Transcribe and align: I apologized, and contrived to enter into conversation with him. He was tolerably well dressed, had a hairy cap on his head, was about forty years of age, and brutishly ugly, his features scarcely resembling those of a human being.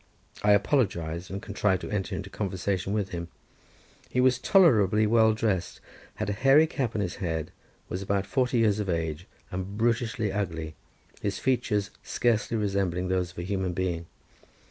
I 0.41 0.53
apologized, 0.53 1.29
and 1.29 1.43
contrived 1.43 1.81
to 1.81 1.89
enter 1.91 2.15
into 2.15 2.31
conversation 2.31 2.91
with 2.91 3.09
him. 3.09 3.27
He 4.09 4.19
was 4.19 4.39
tolerably 4.39 5.05
well 5.05 5.33
dressed, 5.35 5.79
had 6.15 6.27
a 6.27 6.33
hairy 6.33 6.65
cap 6.65 6.95
on 6.95 7.01
his 7.03 7.17
head, 7.17 7.51
was 7.87 8.01
about 8.01 8.25
forty 8.25 8.57
years 8.57 8.79
of 8.79 8.89
age, 8.89 9.27
and 9.51 9.77
brutishly 9.77 10.31
ugly, 10.31 10.73
his 11.21 11.37
features 11.37 11.91
scarcely 12.01 12.57
resembling 12.57 13.09
those 13.09 13.29
of 13.31 13.37
a 13.37 13.43
human 13.43 13.73
being. 13.73 14.07